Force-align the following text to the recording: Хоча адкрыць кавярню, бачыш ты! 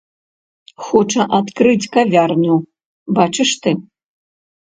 Хоча 0.87 1.21
адкрыць 1.39 1.89
кавярню, 1.97 2.55
бачыш 3.19 3.51
ты! 3.61 3.71